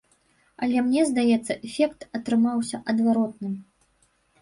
[0.63, 3.53] Але мне здаецца эфект атрымаўся адваротным.